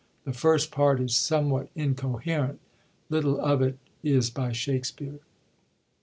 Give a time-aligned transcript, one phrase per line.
[0.25, 2.59] The first part is some what incoherent;
[3.11, 5.19] little of it is by Shakspere.